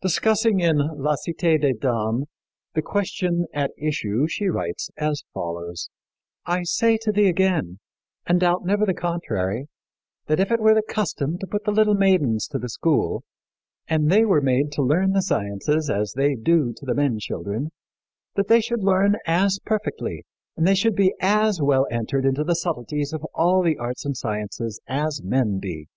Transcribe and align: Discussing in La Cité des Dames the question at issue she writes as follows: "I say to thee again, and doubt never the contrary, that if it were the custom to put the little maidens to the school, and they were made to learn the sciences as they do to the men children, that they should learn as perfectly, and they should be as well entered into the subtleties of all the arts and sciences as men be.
Discussing 0.00 0.60
in 0.60 0.78
La 0.78 1.14
Cité 1.16 1.60
des 1.60 1.74
Dames 1.74 2.24
the 2.72 2.80
question 2.80 3.44
at 3.52 3.70
issue 3.76 4.26
she 4.26 4.46
writes 4.48 4.88
as 4.96 5.24
follows: 5.34 5.90
"I 6.46 6.62
say 6.62 6.96
to 7.02 7.12
thee 7.12 7.28
again, 7.28 7.78
and 8.26 8.40
doubt 8.40 8.64
never 8.64 8.86
the 8.86 8.94
contrary, 8.94 9.66
that 10.24 10.40
if 10.40 10.50
it 10.50 10.60
were 10.60 10.72
the 10.72 10.80
custom 10.80 11.36
to 11.40 11.46
put 11.46 11.64
the 11.64 11.70
little 11.70 11.92
maidens 11.94 12.48
to 12.48 12.58
the 12.58 12.70
school, 12.70 13.24
and 13.86 14.08
they 14.10 14.24
were 14.24 14.40
made 14.40 14.72
to 14.72 14.82
learn 14.82 15.12
the 15.12 15.20
sciences 15.20 15.90
as 15.90 16.14
they 16.16 16.34
do 16.34 16.72
to 16.72 16.86
the 16.86 16.94
men 16.94 17.18
children, 17.18 17.68
that 18.36 18.48
they 18.48 18.62
should 18.62 18.82
learn 18.82 19.16
as 19.26 19.58
perfectly, 19.66 20.24
and 20.56 20.66
they 20.66 20.74
should 20.74 20.94
be 20.96 21.12
as 21.20 21.60
well 21.60 21.86
entered 21.90 22.24
into 22.24 22.42
the 22.42 22.54
subtleties 22.56 23.12
of 23.12 23.22
all 23.34 23.62
the 23.62 23.76
arts 23.76 24.06
and 24.06 24.16
sciences 24.16 24.80
as 24.88 25.20
men 25.22 25.58
be. 25.58 25.88